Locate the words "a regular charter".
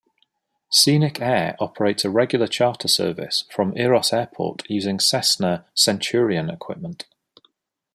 2.03-2.87